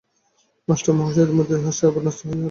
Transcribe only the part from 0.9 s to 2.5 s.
মহাশয় মৃদুহাস্যে অবনতমস্তক হইয়া রহিলেন।